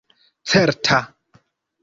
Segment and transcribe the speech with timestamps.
[0.51, 0.97] certa